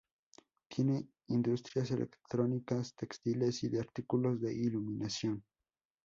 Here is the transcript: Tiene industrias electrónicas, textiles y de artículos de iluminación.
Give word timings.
Tiene 0.67 1.09
industrias 1.27 1.91
electrónicas, 1.91 2.95
textiles 2.95 3.61
y 3.63 3.69
de 3.69 3.81
artículos 3.81 4.41
de 4.41 4.51
iluminación. 4.51 5.43